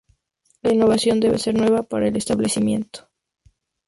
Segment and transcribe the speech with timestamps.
[0.63, 3.07] La innovación debe ser nueva para el establecimiento.